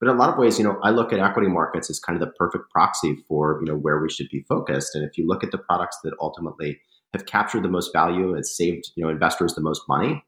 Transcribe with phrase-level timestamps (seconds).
[0.00, 2.20] But in a lot of ways, you know, I look at equity markets as kind
[2.20, 4.94] of the perfect proxy for, you know, where we should be focused.
[4.94, 6.78] And if you look at the products that ultimately
[7.14, 10.22] have captured the most value, has saved, you know, investors the most money,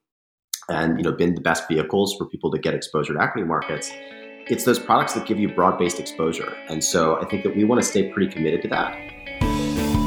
[0.71, 3.91] and you know, been the best vehicles for people to get exposure to equity markets,
[4.47, 6.57] it's those products that give you broad-based exposure.
[6.71, 8.95] And so I think that we want to stay pretty committed to that.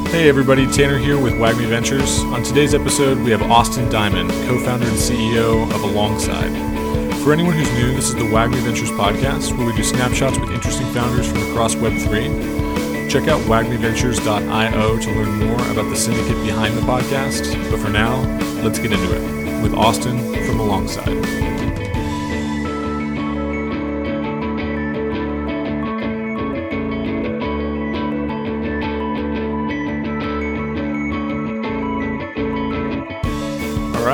[0.08, 2.18] Hey everybody, Tanner here with WAGMI Ventures.
[2.20, 6.81] On today's episode, we have Austin Diamond, co-founder and CEO of Alongside.
[7.22, 10.50] For anyone who's new, this is the WAGMI Ventures podcast, where we do snapshots with
[10.50, 13.08] interesting founders from across Web3.
[13.08, 17.70] Check out wagmiventures.io to learn more about the syndicate behind the podcast.
[17.70, 18.22] But for now,
[18.64, 21.81] let's get into it with Austin from Alongside.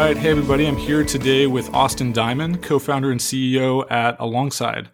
[0.04, 0.16] Right.
[0.16, 0.64] Hey, everybody.
[0.64, 4.90] I'm here today with Austin Diamond, co founder and CEO at Alongside.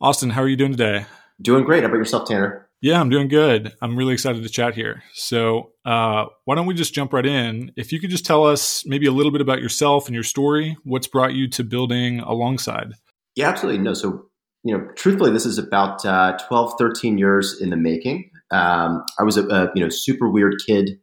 [0.00, 1.06] Austin, how are you doing today?
[1.42, 1.82] Doing great.
[1.82, 2.68] How about yourself, Tanner?
[2.80, 3.72] Yeah, I'm doing good.
[3.82, 5.02] I'm really excited to chat here.
[5.12, 7.72] So, uh, why don't we just jump right in?
[7.76, 10.76] If you could just tell us maybe a little bit about yourself and your story,
[10.84, 12.92] what's brought you to building Alongside?
[13.34, 13.82] Yeah, absolutely.
[13.82, 14.26] No, so,
[14.62, 18.30] you know, truthfully, this is about uh, 12, 13 years in the making.
[18.52, 21.00] Um, I was a, a, you know, super weird kid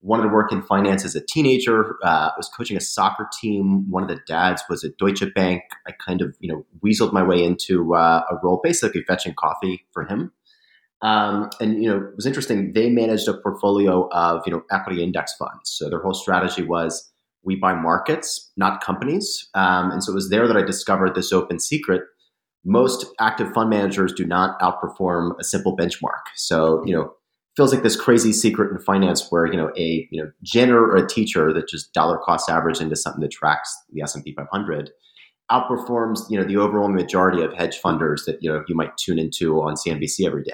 [0.00, 1.96] wanted to work in finance as a teenager.
[2.04, 3.90] Uh, I was coaching a soccer team.
[3.90, 5.62] One of the dads was at Deutsche Bank.
[5.86, 9.84] I kind of, you know, weaseled my way into uh, a role, basically fetching coffee
[9.92, 10.32] for him.
[11.00, 12.72] Um, and you know, it was interesting.
[12.72, 15.70] They managed a portfolio of you know equity index funds.
[15.70, 17.10] So their whole strategy was
[17.44, 19.48] we buy markets, not companies.
[19.54, 22.02] Um, and so it was there that I discovered this open secret.
[22.64, 26.22] Most active fund managers do not outperform a simple benchmark.
[26.34, 27.12] So you know,
[27.58, 30.96] feels like this crazy secret in finance where you know a you know janitor or
[30.96, 34.90] a teacher that just dollar cost average into something that tracks the S&P 500
[35.50, 39.18] outperforms you know the overall majority of hedge funders that you know you might tune
[39.18, 40.52] into on CNBC every day.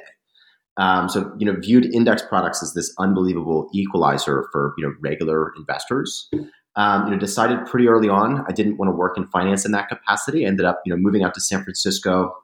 [0.79, 5.53] Um, so you know viewed index products as this unbelievable equalizer for you know regular
[5.59, 6.31] investors.
[6.77, 9.73] Um, you know decided pretty early on I didn't want to work in finance in
[9.73, 10.47] that capacity.
[10.47, 12.35] I ended up you know moving out to San Francisco.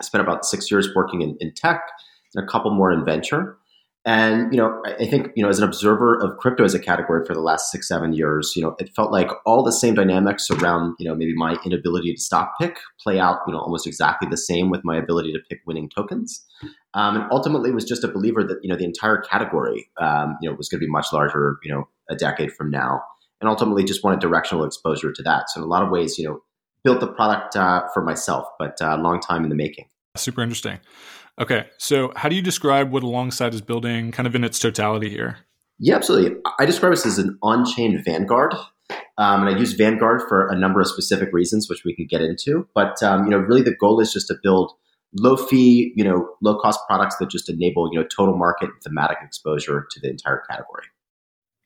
[0.00, 1.80] I spent about six years working in, in tech
[2.34, 3.56] and a couple more in venture.
[4.06, 7.24] And you know, I think you know, as an observer of crypto as a category
[7.24, 10.50] for the last six, seven years, you know, it felt like all the same dynamics
[10.50, 14.28] around you know maybe my inability to stock pick play out, you know, almost exactly
[14.28, 16.44] the same with my ability to pick winning tokens.
[16.92, 20.50] Um, and ultimately, was just a believer that you know the entire category, um, you
[20.50, 23.00] know, was going to be much larger, you know, a decade from now.
[23.40, 25.48] And ultimately, just wanted directional exposure to that.
[25.48, 26.40] So in a lot of ways, you know,
[26.84, 29.86] built the product uh, for myself, but a uh, long time in the making.
[30.16, 30.78] Super interesting.
[31.40, 35.10] Okay, so how do you describe what Alongside is building, kind of in its totality
[35.10, 35.38] here?
[35.78, 36.36] Yeah, absolutely.
[36.60, 38.54] I describe this as an on-chain Vanguard,
[39.18, 42.20] um, and I use Vanguard for a number of specific reasons, which we can get
[42.20, 42.68] into.
[42.74, 44.72] But um, you know, really, the goal is just to build
[45.16, 50.00] low-fee, you know, low-cost products that just enable you know total market thematic exposure to
[50.00, 50.84] the entire category.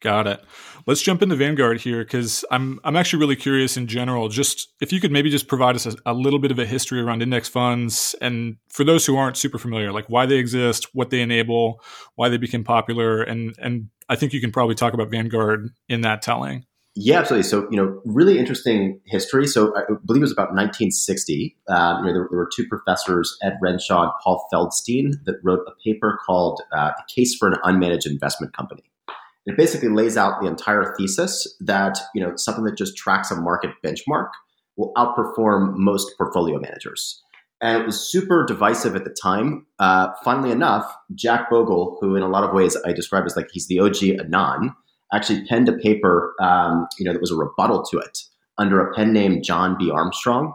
[0.00, 0.40] Got it.
[0.86, 4.28] Let's jump into Vanguard here because I'm I'm actually really curious in general.
[4.28, 7.00] Just if you could maybe just provide us a, a, little bit of a history
[7.00, 11.10] around index funds, and for those who aren't super familiar, like why they exist, what
[11.10, 11.82] they enable,
[12.14, 16.02] why they became popular, and and I think you can probably talk about Vanguard in
[16.02, 16.64] that telling.
[16.94, 17.48] Yeah, absolutely.
[17.48, 19.48] So you know, really interesting history.
[19.48, 21.56] So I believe it was about 1960.
[21.68, 25.60] Um, you know, there, there, were two professors, Ed Renshaw and Paul Feldstein, that wrote
[25.66, 28.84] a paper called uh, "The Case for an Unmanaged Investment Company."
[29.48, 33.36] It basically lays out the entire thesis that you know something that just tracks a
[33.40, 34.28] market benchmark
[34.76, 37.22] will outperform most portfolio managers.
[37.60, 39.66] And it was super divisive at the time.
[39.80, 43.48] Uh, funnily enough, Jack Bogle, who in a lot of ways I describe as like
[43.50, 44.74] he's the OG Anon,
[45.14, 48.18] actually penned a paper, um, you know, that was a rebuttal to it
[48.58, 49.90] under a pen name John B.
[49.90, 50.54] Armstrong,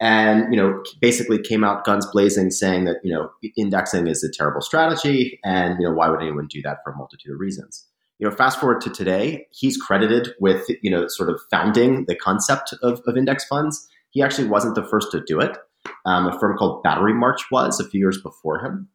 [0.00, 4.30] and you know, basically came out guns blazing, saying that you know indexing is a
[4.30, 7.87] terrible strategy, and you know why would anyone do that for a multitude of reasons
[8.18, 12.16] you know, fast forward to today, he's credited with, you know, sort of founding the
[12.16, 13.88] concept of, of index funds.
[14.10, 15.56] He actually wasn't the first to do it.
[16.04, 18.88] Um, a firm called Batterymarch was a few years before him.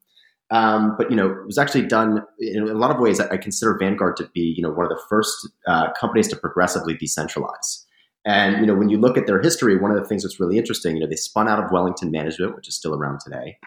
[0.51, 3.19] Um, but you know, it was actually done in a lot of ways.
[3.19, 6.95] I consider Vanguard to be, you know, one of the first uh, companies to progressively
[6.95, 7.85] decentralize.
[8.25, 10.57] And you know, when you look at their history, one of the things that's really
[10.57, 13.57] interesting, you know, they spun out of Wellington Management, which is still around today.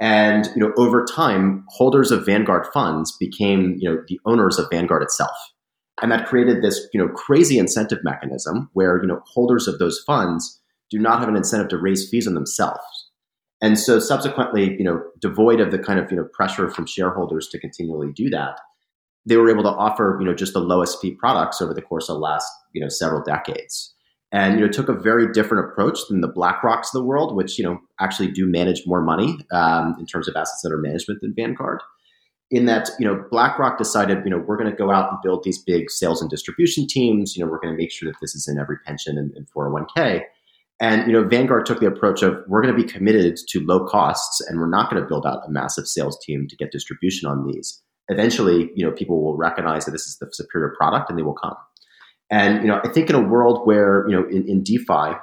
[0.00, 4.68] And you know, over time, holders of Vanguard funds became you know the owners of
[4.70, 5.36] Vanguard itself,
[6.00, 10.02] and that created this you know crazy incentive mechanism where you know holders of those
[10.06, 10.60] funds
[10.90, 13.10] do not have an incentive to raise fees on themselves.
[13.60, 17.48] And so subsequently, you know, devoid of the kind of you know pressure from shareholders
[17.48, 18.60] to continually do that,
[19.26, 22.08] they were able to offer you know just the lowest fee products over the course
[22.08, 23.94] of the last you know several decades.
[24.32, 27.58] And you know took a very different approach than the BlackRocks of the world, which
[27.58, 31.34] you know actually do manage more money um, in terms of assets under management than
[31.34, 31.80] Vanguard.
[32.50, 35.44] In that, you know, BlackRock decided, you know, we're going to go out and build
[35.44, 37.36] these big sales and distribution teams.
[37.36, 39.46] You know, we're going to make sure that this is in every pension and, and
[39.54, 40.22] 401k.
[40.80, 43.86] And you know, Vanguard took the approach of we're going to be committed to low
[43.86, 47.28] costs, and we're not going to build out a massive sales team to get distribution
[47.28, 47.82] on these.
[48.08, 51.34] Eventually, you know, people will recognize that this is the superior product, and they will
[51.34, 51.56] come.
[52.30, 55.16] And you know, I think in a world where you know in, in DeFi,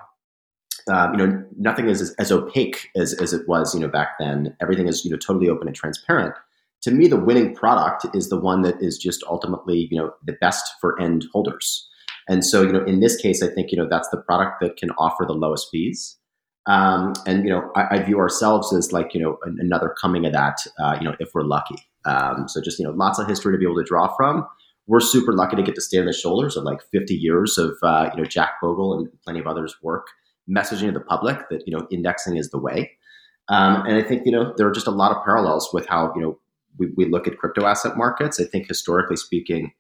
[0.92, 4.18] um, you know, nothing is as, as, opaque as, as it was you know back
[4.19, 4.56] then.
[4.62, 6.36] Everything is you know totally open and transparent.
[6.84, 10.34] To me, the winning product is the one that is just ultimately you know the
[10.34, 11.88] best for end holders.
[12.28, 14.78] And so, you know, in this case, I think you know that's the product that
[14.78, 16.18] can offer the lowest fees.
[16.68, 20.34] Um, and you know, I, I, view ourselves as like you know another coming of
[20.34, 20.57] that.
[20.80, 21.75] Uh, you know, if we're lucky.
[22.06, 24.48] Um, so just you know, lots of history to be able to draw from
[24.87, 27.77] we're super lucky to get to stand on the shoulders of like 50 years of
[27.83, 30.07] uh, you know Jack Bogle and plenty of others' work
[30.49, 32.91] messaging to the public that you know indexing is the way.
[33.47, 36.13] Um, and I think you know there are just a lot of parallels with how
[36.15, 36.39] you know
[36.77, 38.39] we, we look at crypto asset markets.
[38.39, 39.71] I think historically speaking,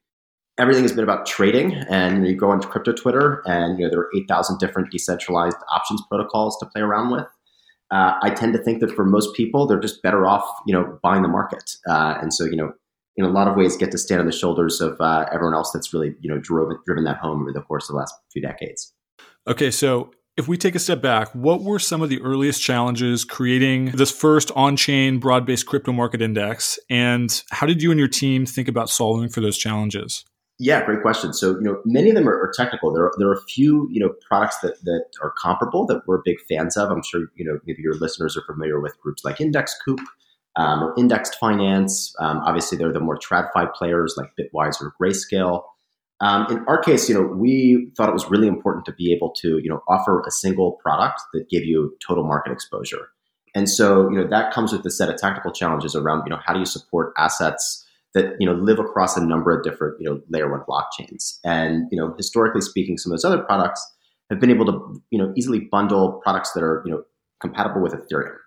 [0.57, 1.73] everything has been about trading.
[1.89, 6.01] And you go onto crypto Twitter, and you know there are 8,000 different decentralized options
[6.09, 7.27] protocols to play around with.
[7.91, 10.97] Uh, I tend to think that for most people, they're just better off, you know,
[11.03, 11.69] buying the market.
[11.87, 12.73] Uh, and so, you know,
[13.17, 15.71] in a lot of ways get to stand on the shoulders of uh, everyone else
[15.71, 18.41] that's really you know driven driven that home over the course of the last few
[18.41, 18.93] decades.
[19.47, 23.23] Okay, so if we take a step back, what were some of the earliest challenges
[23.23, 28.45] creating this first on-chain broad-based crypto market index, and how did you and your team
[28.45, 30.25] think about solving for those challenges?
[30.57, 31.33] Yeah, great question.
[31.33, 32.93] So, you know, many of them are, are, technical.
[32.93, 36.21] There are, there are a few, you know, products that, that are comparable that we're
[36.23, 36.89] big fans of.
[36.89, 39.99] I'm sure, you know, maybe your listeners are familiar with groups like Index IndexCoop,
[40.55, 42.13] um, or indexed finance.
[42.19, 45.63] Um, obviously, they're the more TradFi players like Bitwise or Grayscale.
[46.21, 49.31] Um, in our case, you know, we thought it was really important to be able
[49.41, 53.09] to, you know, offer a single product that gave you total market exposure.
[53.53, 56.39] And so, you know, that comes with a set of tactical challenges around, you know,
[56.45, 60.09] how do you support assets that, you know, live across a number of different, you
[60.09, 61.39] know, layer one blockchains.
[61.43, 63.85] And, you know, historically speaking, some of those other products
[64.29, 67.03] have been able to, you know, easily bundle products that are, you know,
[67.41, 68.37] compatible with Ethereum.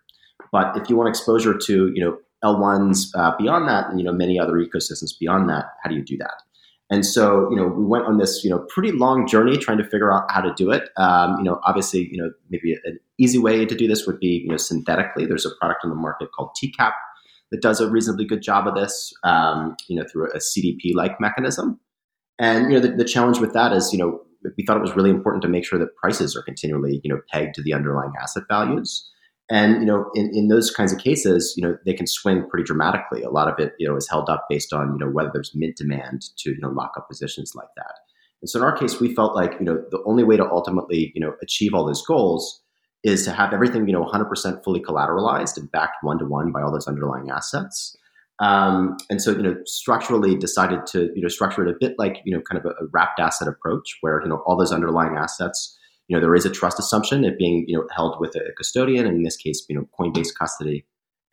[0.52, 4.12] But if you want exposure to, you know, L1s uh, beyond that, and you know
[4.12, 6.42] many other ecosystems beyond that, how do you do that?
[6.90, 9.84] And so, you know, we went on this, you know, pretty long journey trying to
[9.84, 10.88] figure out how to do it.
[10.96, 14.42] Um, you know, obviously, you know, maybe an easy way to do this would be,
[14.44, 15.26] you know, synthetically.
[15.26, 16.92] There's a product on the market called TCAP
[17.50, 21.78] that does a reasonably good job of this, um, you know, through a CDP-like mechanism.
[22.38, 24.20] And you know, the, the challenge with that is, you know,
[24.56, 27.20] we thought it was really important to make sure that prices are continually, you know,
[27.30, 29.10] pegged to the underlying asset values.
[29.50, 32.64] And you know, in, in those kinds of cases, you know, they can swing pretty
[32.64, 33.22] dramatically.
[33.22, 35.54] A lot of it, you know, is held up based on you know whether there's
[35.54, 37.94] mint demand to you know lock up positions like that.
[38.42, 41.12] And so in our case, we felt like you know the only way to ultimately
[41.14, 42.62] you know achieve all those goals
[43.04, 46.60] is to have everything you know 100% fully collateralized and backed one to one by
[46.60, 47.96] all those underlying assets.
[48.40, 52.18] Um, and so you know structurally decided to you know structure it a bit like
[52.24, 55.16] you know kind of a, a wrapped asset approach where you know all those underlying
[55.16, 58.52] assets you know there is a trust assumption it being you know held with a
[58.56, 60.84] custodian and in this case you know coinbase custody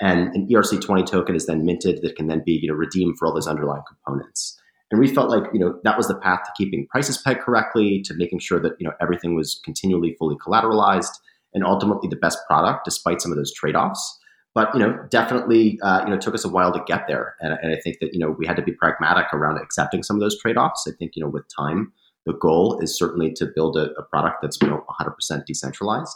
[0.01, 3.27] and an erc20 token is then minted that can then be you know redeemed for
[3.27, 4.60] all those underlying components
[4.92, 8.01] and we felt like you know that was the path to keeping prices pegged correctly
[8.04, 11.18] to making sure that you know everything was continually fully collateralized
[11.54, 14.19] and ultimately the best product despite some of those trade-offs
[14.54, 17.58] but you know definitely uh, you know took us a while to get there and,
[17.62, 20.22] and i think that you know we had to be pragmatic around accepting some of
[20.22, 21.91] those trade-offs i think you know with time
[22.25, 26.15] the goal is certainly to build a, a product that's you know 100% decentralized.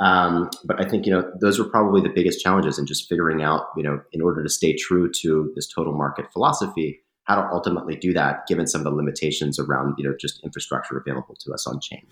[0.00, 3.42] Um, but I think you know those were probably the biggest challenges in just figuring
[3.42, 7.48] out you know in order to stay true to this total market philosophy, how to
[7.52, 11.52] ultimately do that given some of the limitations around you know just infrastructure available to
[11.52, 12.06] us on chain.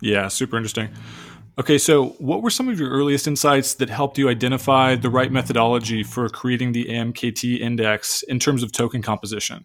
[0.00, 0.88] Yeah, super interesting.
[1.58, 5.32] Okay, so what were some of your earliest insights that helped you identify the right
[5.32, 9.64] methodology for creating the AMKT index in terms of token composition?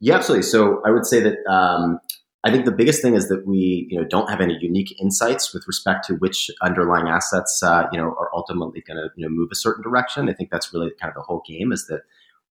[0.00, 0.44] Yeah, absolutely.
[0.44, 1.98] So I would say that um,
[2.44, 5.52] I think the biggest thing is that we, you know, don't have any unique insights
[5.52, 9.28] with respect to which underlying assets, uh, you know, are ultimately going to, you know,
[9.28, 10.28] move a certain direction.
[10.28, 12.02] I think that's really kind of the whole game is that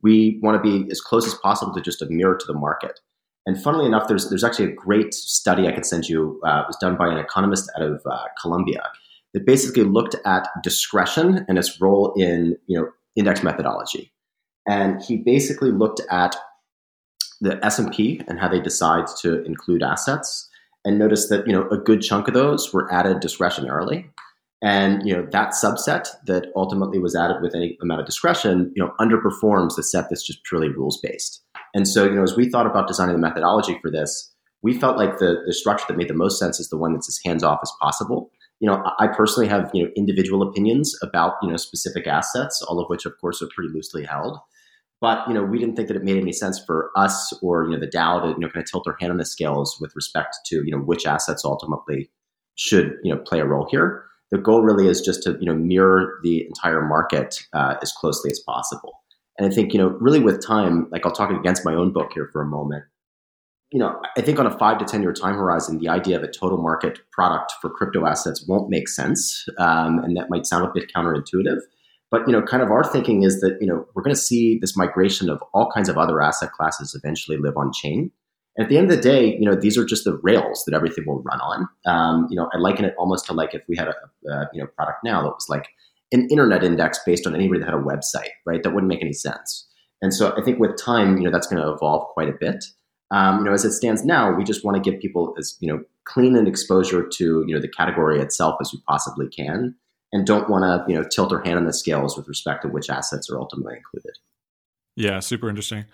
[0.02, 3.00] we want to be as close as possible to just a mirror to the market.
[3.46, 6.42] And funnily enough, there's there's actually a great study I could send you.
[6.46, 8.84] Uh, it was done by an economist out of uh, Columbia
[9.34, 14.12] that basically looked at discretion and its role in, you know, index methodology.
[14.68, 16.36] And he basically looked at
[17.42, 20.50] the S&P and how they decide to include assets
[20.86, 24.06] and notice that you know a good chunk of those were added discretionarily
[24.64, 28.84] and you know that subset that ultimately was added with any amount of discretion you
[28.84, 32.50] know underperforms the set that's just purely rules based and so you know as we
[32.50, 36.08] thought about designing the methodology for this we felt like the the structure that made
[36.08, 38.32] the most sense is the one that's as hands off as possible.
[38.60, 42.80] You know, I personally have you know individual opinions about you know specific assets, all
[42.80, 44.40] of which, of course, are pretty loosely held.
[45.00, 47.72] But you know, we didn't think that it made any sense for us or you
[47.72, 49.96] know the DAO to you know kind of tilt their hand on the scales with
[49.96, 52.10] respect to you know which assets ultimately
[52.56, 54.04] should you know play a role here.
[54.32, 58.32] The goal really is just to you know mirror the entire market uh, as closely
[58.32, 59.02] as possible.
[59.38, 62.12] And I think you know really with time, like I'll talk against my own book
[62.14, 62.84] here for a moment.
[63.72, 66.24] You know, I think on a five to ten year time horizon, the idea of
[66.24, 70.66] a total market product for crypto assets won't make sense, um, and that might sound
[70.66, 71.60] a bit counterintuitive.
[72.10, 74.58] But you know, kind of our thinking is that you know we're going to see
[74.60, 78.12] this migration of all kinds of other asset classes eventually live on chain.
[78.56, 80.74] And at the end of the day, you know, these are just the rails that
[80.74, 81.68] everything will run on.
[81.86, 84.62] Um, you know, I liken it almost to like if we had a, a you
[84.62, 85.68] know product now that was like
[86.12, 88.64] an internet index based on anybody that had a website, right?
[88.64, 89.68] That wouldn't make any sense.
[90.02, 92.64] And so I think with time, you know, that's going to evolve quite a bit.
[93.10, 95.68] Um, you know, as it stands now, we just want to give people as you
[95.68, 99.76] know clean an exposure to you know the category itself as we possibly can
[100.12, 102.68] and don't want to you know tilt their hand on the scales with respect to
[102.68, 104.18] which assets are ultimately included.
[104.96, 105.86] Yeah, super interesting.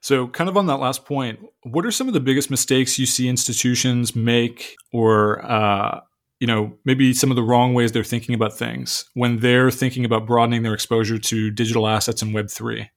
[0.00, 3.06] So, kind of on that last point, what are some of the biggest mistakes you
[3.06, 6.00] see institutions make, or uh,
[6.38, 10.04] you know, maybe some of the wrong ways they're thinking about things when they're thinking
[10.04, 12.90] about broadening their exposure to digital assets and Web three?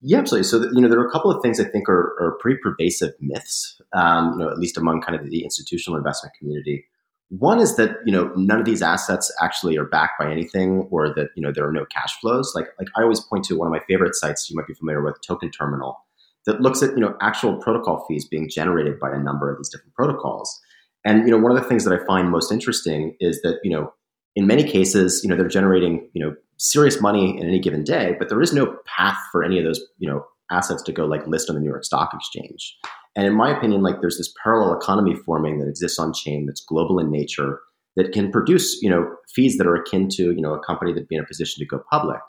[0.00, 0.44] Yeah, absolutely.
[0.44, 3.12] So, you know, there are a couple of things I think are, are pretty pervasive
[3.20, 6.86] myths, um, you know, at least among kind of the institutional investment community.
[7.30, 11.08] One is that you know none of these assets actually are backed by anything, or
[11.14, 12.52] that you know there are no cash flows.
[12.54, 15.02] Like like I always point to one of my favorite sites you might be familiar
[15.02, 15.98] with, Token Terminal,
[16.46, 19.68] that looks at you know actual protocol fees being generated by a number of these
[19.68, 20.60] different protocols.
[21.04, 23.70] And you know one of the things that I find most interesting is that you
[23.70, 23.92] know
[24.36, 28.16] in many cases you know they're generating you know serious money in any given day,
[28.18, 31.26] but there is no path for any of those you know assets to go like
[31.26, 32.76] list on the New York Stock Exchange.
[33.16, 36.64] And in my opinion, like there's this parallel economy forming that exists on chain that's
[36.64, 37.60] global in nature
[37.96, 41.08] that can produce, you know, fees that are akin to, you know, a company that'd
[41.08, 42.20] be in a position to go public.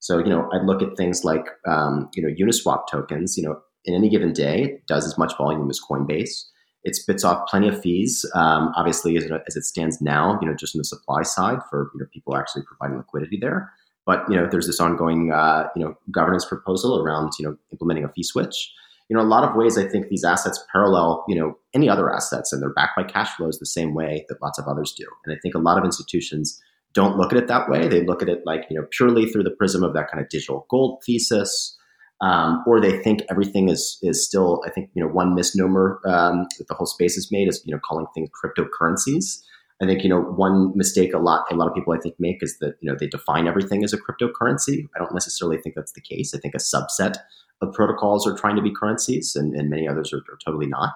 [0.00, 3.58] So, you know, I'd look at things like, um, you know, Uniswap tokens, you know,
[3.86, 6.44] in any given day, it does as much volume as Coinbase.
[6.84, 10.46] It spits off plenty of fees, um, obviously, as it, as it stands now, you
[10.46, 13.72] know, just on the supply side for, you know, people actually providing liquidity there.
[14.04, 18.04] But, you know, there's this ongoing, uh, you know, governance proposal around, you know, implementing
[18.04, 18.70] a fee switch
[19.08, 22.12] you know, a lot of ways, I think these assets parallel, you know, any other
[22.12, 25.04] assets, and they're backed by cash flows the same way that lots of others do.
[25.24, 26.60] And I think a lot of institutions
[26.94, 27.86] don't look at it that way.
[27.88, 30.30] They look at it like, you know, purely through the prism of that kind of
[30.30, 31.76] digital gold thesis,
[32.20, 34.62] um, or they think everything is is still.
[34.64, 37.74] I think you know one misnomer um, that the whole space has made is you
[37.74, 39.42] know calling things cryptocurrencies.
[39.82, 42.42] I think you know one mistake a lot a lot of people I think make
[42.42, 44.86] is that you know they define everything as a cryptocurrency.
[44.94, 46.34] I don't necessarily think that's the case.
[46.34, 47.16] I think a subset
[47.64, 50.94] of protocols are trying to be currencies, and, and many others are, are totally not.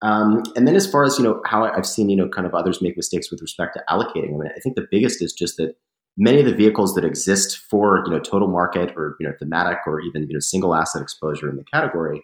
[0.00, 2.54] Um, and then as far as you know how I've seen you know kind of
[2.54, 5.56] others make mistakes with respect to allocating, I mean I think the biggest is just
[5.56, 5.74] that
[6.16, 9.78] many of the vehicles that exist for you know total market or you know thematic
[9.86, 12.22] or even you know single asset exposure in the category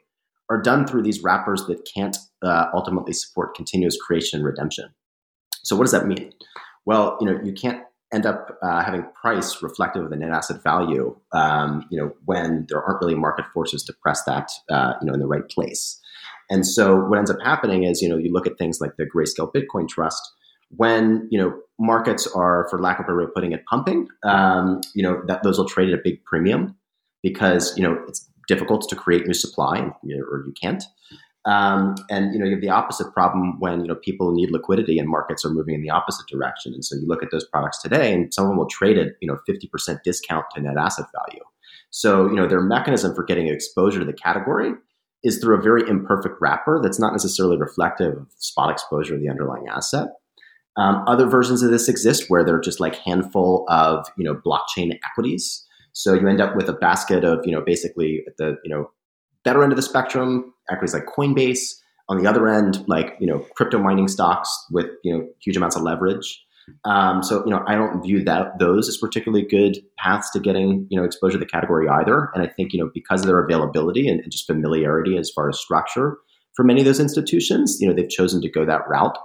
[0.50, 4.90] are done through these wrappers that can't uh, ultimately support continuous creation and redemption.
[5.62, 6.32] So what does that mean?
[6.84, 7.82] Well, you know you can't
[8.14, 12.66] end up uh, having price reflective of the net asset value, um, you know, when
[12.68, 16.00] there aren't really market forces to press that, uh, you know, in the right place.
[16.50, 19.04] And so what ends up happening is, you know, you look at things like the
[19.04, 20.22] Grayscale Bitcoin Trust,
[20.76, 24.08] when, you know, markets are, for lack of a better way of putting it, pumping,
[24.24, 26.76] um, you know, that those will trade at a big premium
[27.22, 30.84] because, you know, it's difficult to create new supply or you can't.
[31.46, 34.98] Um, and you know you have the opposite problem when you know people need liquidity
[34.98, 36.72] and markets are moving in the opposite direction.
[36.72, 39.38] And so you look at those products today, and someone will trade at you know
[39.46, 41.44] fifty percent discount to net asset value.
[41.90, 44.72] So you know their mechanism for getting exposure to the category
[45.22, 49.28] is through a very imperfect wrapper that's not necessarily reflective of spot exposure of the
[49.28, 50.08] underlying asset.
[50.76, 54.98] Um, other versions of this exist where they're just like handful of you know blockchain
[55.04, 55.64] equities.
[55.92, 58.90] So you end up with a basket of you know basically the you know
[59.44, 61.74] better end of the spectrum, equities like Coinbase.
[62.10, 65.74] On the other end, like you know, crypto mining stocks with you know huge amounts
[65.74, 66.42] of leverage.
[66.84, 70.86] Um, so you know, I don't view that those as particularly good paths to getting
[70.90, 72.30] you know exposure to the category either.
[72.34, 75.48] And I think you know because of their availability and, and just familiarity as far
[75.48, 76.18] as structure
[76.54, 79.18] for many of those institutions, you know, they've chosen to go that route.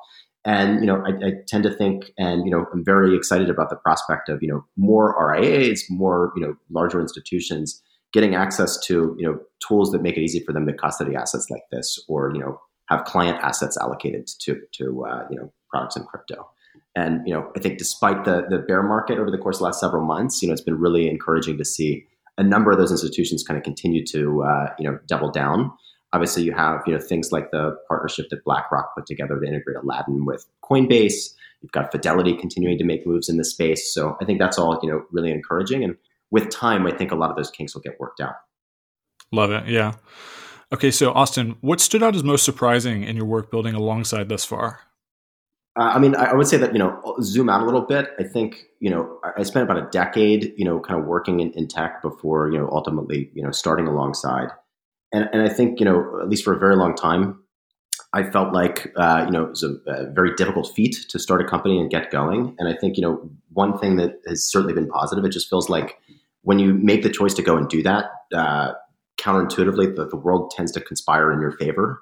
[0.45, 3.69] And you know, I, I, tend to think, and you know, I'm very excited about
[3.69, 7.81] the prospect of you know more RIAs, more you know larger institutions
[8.13, 11.49] getting access to you know tools that make it easy for them to custody assets
[11.49, 15.95] like this, or you know have client assets allocated to to uh, you know products
[15.95, 16.49] in crypto.
[16.95, 19.65] And you know, I think despite the the bear market over the course of the
[19.65, 22.05] last several months, you know, it's been really encouraging to see
[22.37, 25.71] a number of those institutions kind of continue to uh, you know double down.
[26.11, 29.77] Obviously, you have you know things like the partnership that BlackRock put together to integrate
[29.77, 31.33] Aladdin with Coinbase.
[31.61, 33.93] You've got Fidelity continuing to make moves in this space.
[33.93, 35.83] So I think that's all you know really encouraging.
[35.83, 35.95] And
[36.31, 38.36] with time, I think a lot of those kinks will get worked out.
[39.31, 39.67] Love it.
[39.67, 39.93] Yeah.
[40.71, 44.45] Okay, so Austin, what stood out as most surprising in your work building alongside thus
[44.45, 44.81] far?
[45.79, 48.09] Uh, I mean, I, I, would say that you know, zoom out a little bit.
[48.19, 51.39] I think you know, I, I spent about a decade, you know, kind of working
[51.39, 54.50] in, in, tech before you know, ultimately, you know, starting alongside.
[55.12, 57.39] And and I think you know, at least for a very long time,
[58.13, 61.41] I felt like uh, you know it was a, a, very difficult feat to start
[61.41, 62.55] a company and get going.
[62.59, 65.24] And I think you know, one thing that has certainly been positive.
[65.24, 65.98] It just feels like
[66.43, 68.05] when you make the choice to go and do that.
[68.34, 68.74] Uh,
[69.19, 72.01] counterintuitively, the, the world tends to conspire in your favor.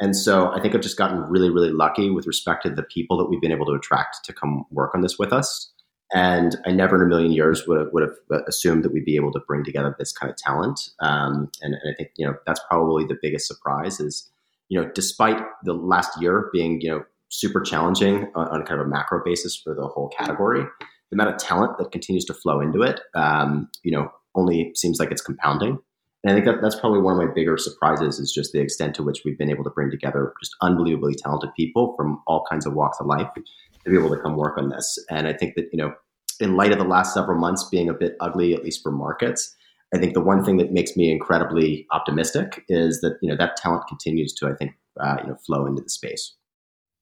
[0.00, 3.16] And so I think I've just gotten really, really lucky with respect to the people
[3.18, 5.72] that we've been able to attract to come work on this with us.
[6.14, 9.16] And I never in a million years would have, would have assumed that we'd be
[9.16, 10.80] able to bring together this kind of talent.
[11.00, 14.30] Um, and, and I think, you know, that's probably the biggest surprise is,
[14.68, 18.86] you know, despite the last year being, you know, super challenging on, on kind of
[18.86, 20.64] a macro basis for the whole category,
[21.10, 24.98] the amount of talent that continues to flow into it, um, you know, only seems
[24.98, 25.78] like it's compounding.
[26.24, 28.94] And I think that that's probably one of my bigger surprises is just the extent
[28.96, 32.66] to which we've been able to bring together just unbelievably talented people from all kinds
[32.66, 34.98] of walks of life to be able to come work on this.
[35.10, 35.94] And I think that, you know,
[36.40, 39.54] in light of the last several months being a bit ugly, at least for markets,
[39.94, 43.56] I think the one thing that makes me incredibly optimistic is that, you know, that
[43.56, 46.34] talent continues to, I think, uh, you know, flow into the space.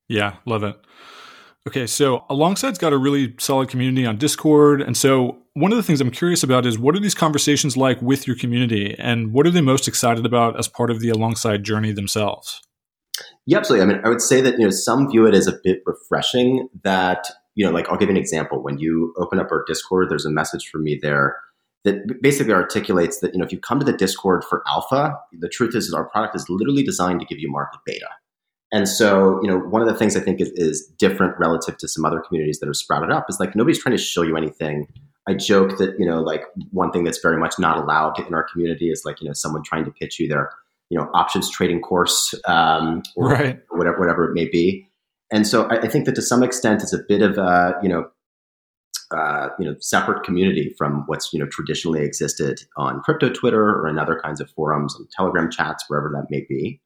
[0.08, 0.76] Yeah, love it.
[1.66, 4.80] Okay, so Alongside's got a really solid community on Discord.
[4.80, 8.00] And so one of the things I'm curious about is what are these conversations like
[8.00, 11.64] with your community and what are they most excited about as part of the Alongside
[11.64, 12.62] journey themselves?
[13.46, 13.82] Yeah, absolutely.
[13.85, 16.68] I mean, I would say that, you know, some view it as a bit refreshing
[16.85, 18.62] that, you know, like I'll give you an example.
[18.62, 21.37] When you open up our Discord, there's a message from me there
[21.85, 25.49] that basically articulates that, you know, if you come to the Discord for alpha, the
[25.49, 28.08] truth is, is our product is literally designed to give you market beta.
[28.76, 31.88] And so, you know, one of the things I think is, is, different relative to
[31.88, 34.87] some other communities that have sprouted up is like nobody's trying to show you anything.
[35.26, 36.42] I joke that, you know, like
[36.73, 39.62] one thing that's very much not allowed in our community is like, you know, someone
[39.62, 40.50] trying to pitch you their,
[40.90, 43.61] you know, options trading course, um, or right.
[43.70, 44.87] whatever, whatever it may be.
[45.33, 47.88] And so I, I think that to some extent it's a bit of a, you
[47.88, 48.11] know,
[49.11, 53.88] uh, you know, separate community from what's you know traditionally existed on crypto Twitter or
[53.88, 56.79] in other kinds of forums and Telegram chats, wherever that may be.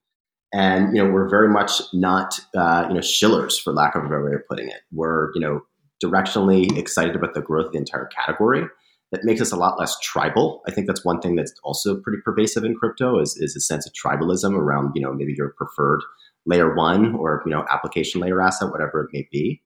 [0.53, 4.07] And you know, we're very much not uh, you know shillers, for lack of a
[4.07, 4.81] better way of putting it.
[4.93, 5.63] We're you know
[6.03, 8.65] directionally excited about the growth of the entire category.
[9.13, 10.63] That makes us a lot less tribal.
[10.69, 13.85] I think that's one thing that's also pretty pervasive in crypto is, is a sense
[13.85, 16.03] of tribalism around you know maybe your preferred
[16.47, 19.63] layer one or you know application layer asset, whatever it may be.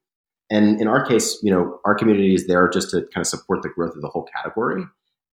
[0.51, 3.63] And in our case, you know, our community is there just to kind of support
[3.63, 4.85] the growth of the whole category.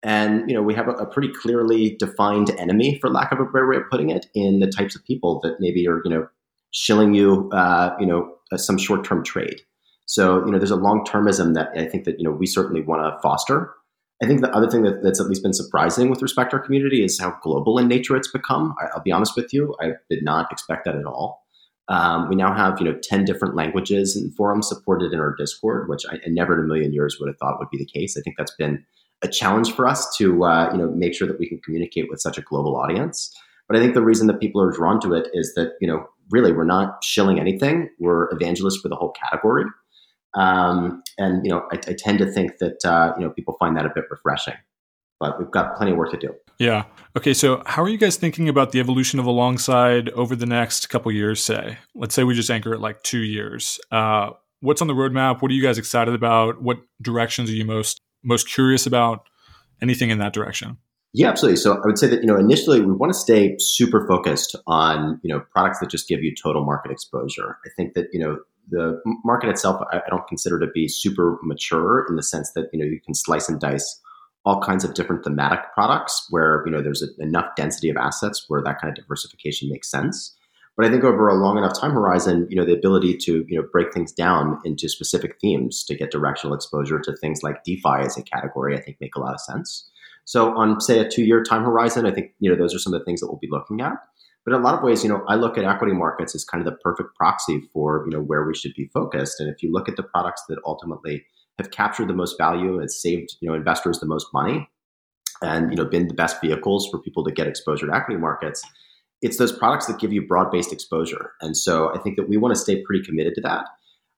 [0.03, 3.45] And you know, we have a, a, pretty clearly defined enemy, for lack of a
[3.45, 6.27] better way of putting it, in the types of people that maybe are you know
[6.71, 9.61] shilling you, uh, you know, uh, some short term trade.
[10.05, 12.81] So you know, there's a long termism that I think that you know we certainly
[12.81, 13.73] want to foster.
[14.23, 16.63] I think the other thing that, that's at least been surprising with respect to our
[16.63, 18.75] community is how global in nature it's become.
[18.79, 21.43] I, will be honest with you, I did not expect that at all.
[21.87, 25.89] Um, we now have you know ten different languages and forums supported in our Discord,
[25.89, 28.17] which I, I never in a million years would have thought would be the case.
[28.17, 28.83] I think that's been
[29.23, 32.19] a challenge for us to uh, you know make sure that we can communicate with
[32.19, 33.33] such a global audience.
[33.67, 36.05] But I think the reason that people are drawn to it is that you know
[36.29, 37.89] really we're not shilling anything.
[37.99, 39.65] We're evangelists for the whole category,
[40.35, 43.77] um, and you know I, I, tend to think that uh, you know people find
[43.77, 44.55] that a bit refreshing.
[45.19, 46.33] But we've got plenty of work to do.
[46.57, 46.85] Yeah.
[47.15, 47.35] Okay.
[47.35, 51.11] So, how are you guys thinking about the evolution of Alongside over the next couple
[51.11, 51.43] years?
[51.43, 53.79] Say, let's say we just anchor it like two years.
[53.91, 54.31] Uh,
[54.61, 55.43] what's on the roadmap?
[55.43, 56.61] What are you guys excited about?
[56.63, 59.27] What directions are you most most curious about?
[59.81, 60.77] Anything in that direction?
[61.13, 61.57] Yeah, absolutely.
[61.57, 65.19] So I would say that you know initially we want to stay super focused on
[65.23, 67.57] you know products that just give you total market exposure.
[67.65, 68.37] I think that you know
[68.69, 72.79] the market itself I, don't consider to be super mature in the sense that you
[72.79, 73.99] know you can slice and dice
[74.45, 78.45] all kinds of different thematic products where you know there's a, enough density of assets
[78.47, 80.37] where that kind of diversification makes sense.
[80.77, 83.59] But I think over a long enough time horizon, you know, the ability to you
[83.59, 87.99] know break things down into specific themes to get directional exposure to things like DeFi
[87.99, 89.89] as a category, I think make a lot of sense.
[90.25, 92.93] So on say a two year time horizon, I think you know those are some
[92.93, 93.93] of the things that we'll be looking at.
[94.45, 96.65] But in a lot of ways, you know, I look at equity markets as kind
[96.65, 99.39] of the perfect proxy for you know where we should be focused.
[99.39, 101.25] And if you look at the products that ultimately
[101.57, 104.69] have captured the most value, has saved you know investors the most money,
[105.41, 108.63] and you know been the best vehicles for people to get exposure to equity markets
[109.21, 111.33] it's those products that give you broad-based exposure.
[111.41, 113.65] And so I think that we want to stay pretty committed to that.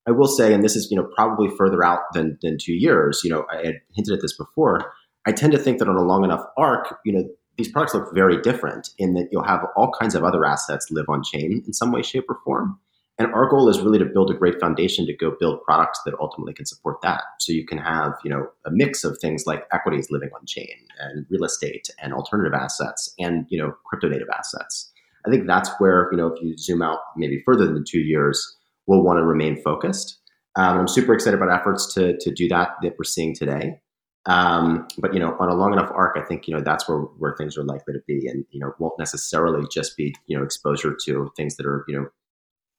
[0.06, 3.22] I will say, and this is you know probably further out than than two years.
[3.24, 4.92] You know, I had hinted at this before.
[5.26, 8.14] I tend to think that on a long enough arc, you know, these products look
[8.14, 11.72] very different in that you'll have all kinds of other assets live on chain in
[11.72, 12.78] some way, shape, or form.
[13.16, 16.14] And our goal is really to build a great foundation to go build products that
[16.20, 17.22] ultimately can support that.
[17.38, 20.74] So you can have, you know, a mix of things like equities living on chain
[20.98, 24.90] and real estate and alternative assets and, you know, crypto native assets.
[25.26, 28.56] I think that's where, you know, if you zoom out maybe further than two years,
[28.86, 30.18] we'll want to remain focused.
[30.56, 33.80] Um, I'm super excited about efforts to, to do that that we're seeing today.
[34.26, 36.98] Um, but you know, on a long enough arc, I think you know that's where
[36.98, 40.42] where things are likely to be, and you know, won't necessarily just be you know
[40.42, 42.06] exposure to things that are you know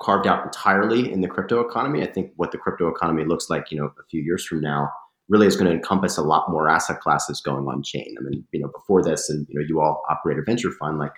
[0.01, 2.01] carved out entirely in the crypto economy.
[2.01, 4.89] I think what the crypto economy looks like, you know, a few years from now,
[5.29, 8.15] really is going to encompass a lot more asset classes going on chain.
[8.19, 10.97] I mean, you know, before this, and you know, you all operate a venture fund,
[10.97, 11.13] like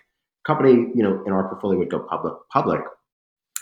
[0.48, 2.34] company, you know, in our portfolio would go public.
[2.52, 2.80] Public,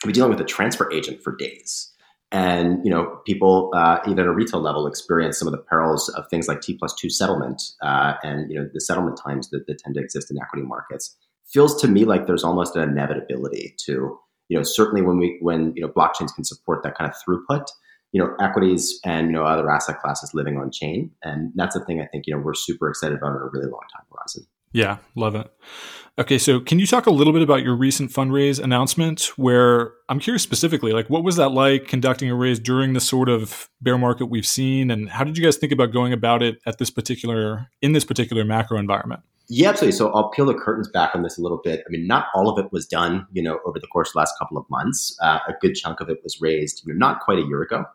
[0.03, 1.91] we'd be dealing with a transfer agent for days.
[2.31, 6.09] And you know people uh, even at a retail level experience some of the perils
[6.09, 9.67] of things like T plus two settlement uh, and you know the settlement times that,
[9.67, 11.15] that tend to exist in equity markets.
[11.45, 14.17] Feels to me like there's almost an inevitability to
[14.49, 17.67] you know certainly when we when you know blockchains can support that kind of throughput
[18.11, 21.11] you know equities and you know other asset classes living on chain.
[21.21, 23.69] And that's the thing i think you know we're super excited about in a really
[23.69, 25.49] long time horizon yeah, love it.
[26.19, 29.31] Okay, so can you talk a little bit about your recent fundraise announcement?
[29.37, 33.29] Where I'm curious specifically, like what was that like conducting a raise during the sort
[33.29, 36.59] of bear market we've seen, and how did you guys think about going about it
[36.65, 39.21] at this particular in this particular macro environment?
[39.47, 39.95] Yeah, absolutely.
[39.97, 41.81] So I'll peel the curtains back on this a little bit.
[41.87, 44.19] I mean, not all of it was done, you know, over the course of the
[44.19, 45.17] last couple of months.
[45.21, 47.85] Uh, a good chunk of it was raised, you know, not quite a year ago,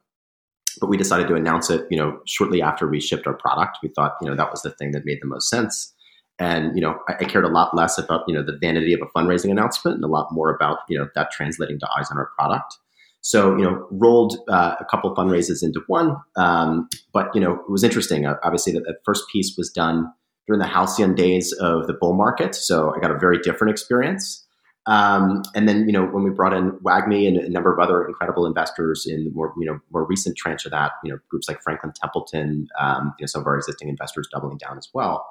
[0.81, 3.79] but we decided to announce it, you know, shortly after we shipped our product.
[3.83, 5.93] We thought, you know, that was the thing that made the most sense
[6.41, 9.01] and you know I, I, cared a lot less about you know the vanity of
[9.03, 12.17] a fundraising announcement and a lot more about you know that translating to eyes on
[12.17, 12.79] our product.
[13.21, 17.71] So you know rolled uh, a couple fundraisers into one um, but you know it
[17.71, 18.27] was interesting.
[18.27, 20.11] Uh, obviously that, that first piece was done
[20.47, 24.45] during the halcyon days of the bull market so i got a very different experience.
[24.87, 28.09] Um, and then you know when we brought in WAGMI and a number of other
[28.09, 31.49] incredible investors in the more you know more recent tranche of that you know groups
[31.49, 35.27] like franklin templeton um, you know some of our existing investors doubling down as well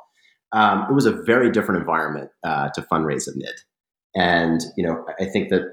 [0.52, 3.54] um, it was a very different environment uh, to fundraise amid.
[4.16, 5.64] And you know, I think that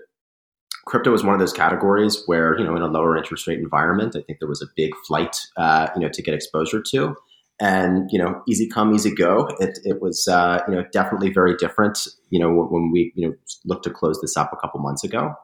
[0.87, 4.15] crypto was one of those categories where you know, in a lower interest rate environment,
[4.17, 7.17] I think there was a big flight, uh, you know, to get exposure to.
[7.59, 9.49] And you know, easy come, easy go.
[9.59, 12.07] It, it was uh, you know definitely very different.
[12.31, 13.35] You know, when we you know
[13.65, 15.35] looked to close this up a couple months ago.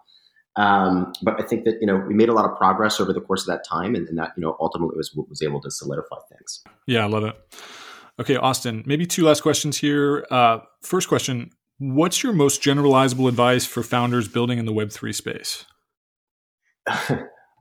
[0.56, 3.22] Um, but I think that you know we made a lot of progress over the
[3.22, 6.16] course of that time, and, and that you know ultimately was was able to solidify
[6.30, 6.62] things.
[6.86, 7.34] Yeah, I love it.
[8.20, 10.26] Okay, Austin, maybe two last questions here.
[10.30, 15.64] Uh, first question What's your most generalizable advice for founders building in the Web3 space?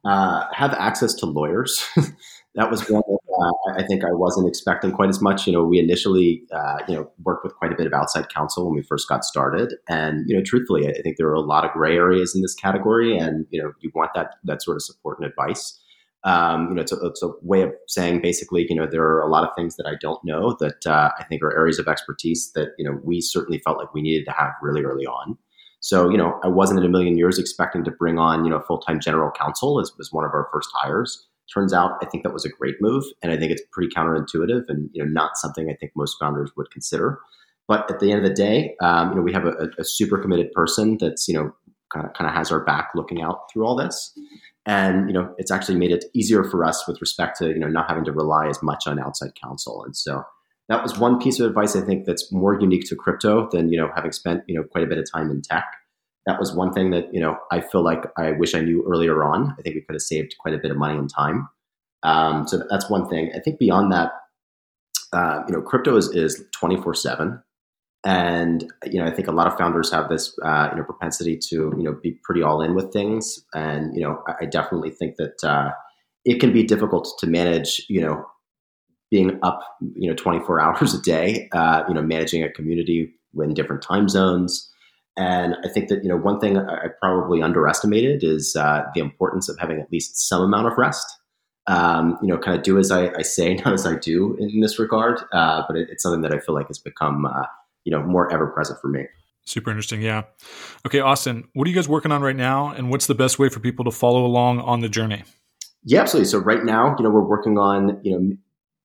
[0.06, 1.84] uh, have access to lawyers.
[2.56, 5.48] that was one that uh, I think I wasn't expecting quite as much.
[5.48, 8.66] You know, we initially, uh, you know, worked with quite a bit of outside counsel
[8.66, 11.66] when we first got started, and you know, truthfully, I think there are a lot
[11.66, 14.84] of gray areas in this category, and you know, you want that that sort of
[14.84, 15.81] support and advice.
[16.24, 19.22] Um, you know, it's a, it's a, way of saying basically, you know, there are
[19.22, 21.88] a lot of things that I don't know that uh, I think are areas of
[21.88, 25.38] expertise that you know we certainly felt like we needed to have really early on.
[25.82, 28.58] So, you know, I wasn't in a million years expecting to bring on, you know,
[28.58, 31.28] a full time general counsel as was one of our first hires.
[31.52, 34.66] Turns out, I think that was a great move, and I think it's pretty counterintuitive,
[34.70, 37.20] and you know, not something I think most founders would consider.
[37.68, 40.18] But at the end of the day, um, you know, we have a, a super
[40.18, 41.52] committed person that's you know
[41.92, 44.18] kind of kind of has our back looking out through all this
[44.65, 47.67] and you know it's actually made it easier for us with respect to you know
[47.67, 49.84] not having to rely as much on outside counsel.
[49.84, 50.24] And so
[50.69, 53.78] that was one piece of advice i think that's more unique to crypto than you
[53.78, 55.65] know having spent you know quite a bit of time in tech.
[56.28, 59.24] That was one thing that you know i feel like i wish i knew earlier
[59.24, 59.56] on.
[59.58, 61.50] I think we could have saved quite a bit of money and time.
[62.04, 63.32] Um, so that's one thing.
[63.36, 64.12] I think beyond that
[65.13, 67.41] uh, you know crypto is, is 24 7
[68.04, 71.38] and you know, I think a lot of founders have this uh, you know propensity
[71.50, 74.90] to you know be pretty all in with things, and you know, I, I definitely
[74.90, 75.72] think that uh,
[76.26, 77.86] it can be difficult to manage.
[77.90, 78.26] You know,
[79.12, 79.62] being up
[79.96, 84.10] you know 24 hours a day, uh, you know, managing a community in different time
[84.10, 84.68] zones.
[85.18, 89.48] And I think that you know one thing I probably underestimated is uh, the importance
[89.48, 91.06] of having at least some amount of rest.
[91.68, 94.62] Um, you know, kind of do as I, I, say, not as I do in
[94.62, 95.22] this regard.
[95.32, 97.44] Uh, but it, it's something that I feel like has become uh,
[97.84, 99.06] you know more ever present for me.
[99.46, 100.02] Super interesting.
[100.02, 100.24] Yeah.
[100.86, 103.50] Okay, Austin, what are you guys working on right now, and what's the best way
[103.50, 105.24] for people to follow along on the journey?
[105.84, 106.30] Yeah, absolutely.
[106.30, 108.36] So right now, you know, we're working on you know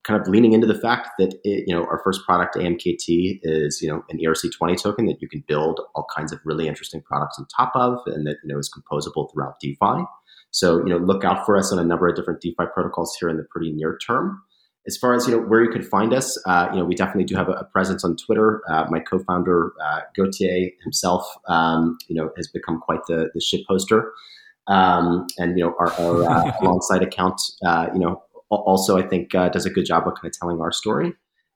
[0.07, 3.83] kind of leaning into the fact that it, you know our first product AMKT is
[3.83, 7.39] you know an ERC20 token that you can build all kinds of really interesting products
[7.39, 10.05] on top of, and that you know is composable throughout DeFi.
[10.53, 13.29] So you know look out for us on a number of different DeFi protocols here
[13.29, 14.43] in the pretty near term.
[14.87, 17.25] As far as you know where you could find us, uh, you know we definitely
[17.25, 18.63] do have a, a presence on Twitter.
[18.69, 23.67] Uh, my co-founder uh, Gauthier himself, um, you know, has become quite the the shit
[23.67, 24.13] poster,
[24.69, 29.35] um, and you know our, our uh, alongside account, uh, you know, also I think
[29.35, 31.13] uh, does a good job of kind of telling our story.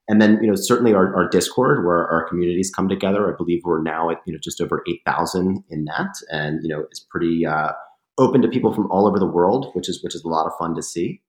[0.08, 3.32] And then you know certainly our, our Discord where our communities come together.
[3.32, 6.68] I believe we're now at you know just over eight thousand in that, and you
[6.68, 7.46] know it's pretty
[8.18, 10.52] open to people from all over the world, which is which is a lot of
[10.58, 11.22] fun to see.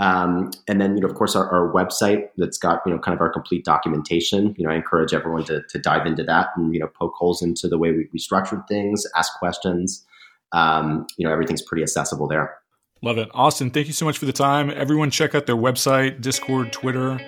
[0.00, 3.14] Um, and then, you know, of course, our, our, website that's got, you know, kind
[3.14, 4.54] of our complete documentation.
[4.56, 7.42] You know, I encourage everyone to, to dive into that and, you know, poke holes
[7.42, 10.06] into the way we, we structured things, ask questions.
[10.52, 12.56] Um, you know, everything's pretty accessible there.
[13.02, 13.28] Love it.
[13.34, 14.70] Austin, thank you so much for the time.
[14.70, 17.20] Everyone check out their website, Discord, Twitter.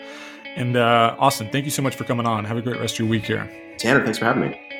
[0.56, 2.46] And uh, Austin, thank you so much for coming on.
[2.46, 3.50] Have a great rest of your week here.
[3.78, 4.71] Tanner, thanks for having me.